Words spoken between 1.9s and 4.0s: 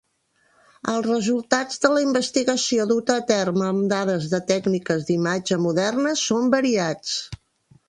la investigació duta a terme amb